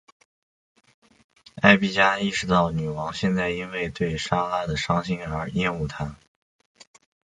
[1.57, 6.15] 艾碧嘉意识到女王现在因为对莎拉的伤心而厌恶她。